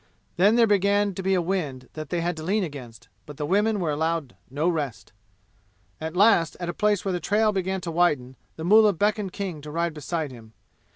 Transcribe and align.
Then 0.35 0.55
there 0.55 0.65
began 0.65 1.13
to 1.13 1.21
be 1.21 1.35
a 1.35 1.43
wind 1.43 1.87
that 1.93 2.09
they 2.09 2.21
had 2.21 2.35
to 2.37 2.43
lean 2.43 2.63
against, 2.63 3.07
but 3.27 3.37
the 3.37 3.45
women 3.45 3.79
were 3.79 3.91
allowed 3.91 4.35
no 4.49 4.67
rest. 4.67 5.13
At 5.99 6.17
last 6.17 6.57
at 6.59 6.69
a 6.69 6.73
place 6.73 7.05
where 7.05 7.11
the 7.11 7.19
trail 7.19 7.51
began 7.51 7.81
to 7.81 7.91
widen, 7.91 8.35
the 8.55 8.63
mullah 8.65 8.93
beckoned 8.93 9.31
King 9.31 9.61
to 9.61 9.69
ride 9.69 9.93
beside 9.93 10.31
him. 10.31 10.53